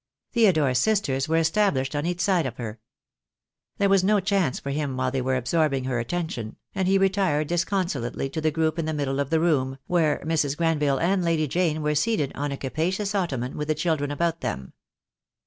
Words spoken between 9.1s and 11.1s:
of the room, where Mrs. Grenville